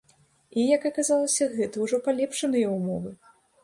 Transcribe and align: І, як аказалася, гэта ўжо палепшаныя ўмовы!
І, 0.59 0.63
як 0.77 0.87
аказалася, 0.91 1.51
гэта 1.61 1.75
ўжо 1.87 2.03
палепшаныя 2.11 2.77
ўмовы! 2.77 3.19